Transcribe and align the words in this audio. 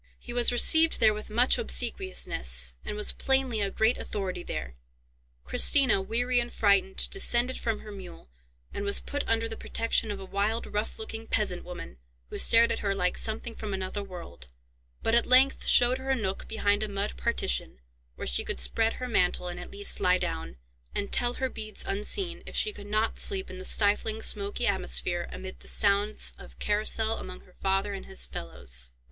He 0.17 0.33
was 0.33 0.51
received 0.51 0.99
there 0.99 1.13
with 1.13 1.29
much 1.29 1.59
obsequiousness, 1.59 2.73
and 2.83 2.95
was 2.97 3.11
plainly 3.11 3.61
a 3.61 3.69
great 3.69 3.99
authority 3.99 4.41
there. 4.41 4.73
Christina, 5.43 6.01
weary 6.01 6.39
and 6.39 6.51
frightened, 6.51 7.07
descended 7.11 7.55
from 7.59 7.81
her 7.81 7.91
mule, 7.91 8.27
and 8.73 8.83
was 8.83 8.99
put 8.99 9.23
under 9.27 9.47
the 9.47 9.55
protection 9.55 10.09
of 10.09 10.19
a 10.19 10.25
wild, 10.25 10.65
rough 10.65 10.97
looking 10.97 11.27
peasant 11.27 11.63
woman, 11.63 11.97
who 12.31 12.39
stared 12.39 12.71
at 12.71 12.79
her 12.79 12.95
like 12.95 13.15
something 13.15 13.53
from 13.53 13.75
another 13.75 14.01
world, 14.03 14.47
but 15.03 15.13
at 15.13 15.27
length 15.27 15.67
showed 15.67 15.99
her 15.99 16.09
a 16.09 16.15
nook 16.15 16.47
behind 16.47 16.81
a 16.81 16.87
mud 16.89 17.15
partition, 17.15 17.77
where 18.15 18.25
she 18.25 18.43
could 18.43 18.59
spread 18.59 18.93
her 18.93 19.07
mantle, 19.07 19.47
and 19.49 19.59
at 19.59 19.69
least 19.69 19.99
lie 19.99 20.17
down, 20.17 20.57
and 20.95 21.11
tell 21.11 21.33
her 21.35 21.47
beads 21.47 21.85
unseen, 21.85 22.41
if 22.47 22.55
she 22.55 22.73
could 22.73 22.87
not 22.87 23.19
sleep 23.19 23.51
in 23.51 23.59
the 23.59 23.63
stifling, 23.63 24.19
smoky 24.19 24.65
atmosphere, 24.65 25.29
amid 25.31 25.59
the 25.59 25.67
sounds 25.67 26.33
of 26.39 26.57
carousal 26.57 27.17
among 27.17 27.41
her 27.41 27.53
father 27.53 27.93
and 27.93 28.07
his 28.07 28.25
fellows. 28.25 28.89